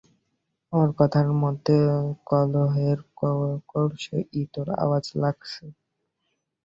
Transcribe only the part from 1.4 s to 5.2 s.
মধ্যে কলহের কর্কশ ইতর আওয়াজ